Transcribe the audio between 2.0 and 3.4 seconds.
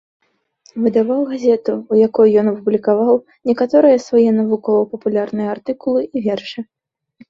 якой ён апублікаваў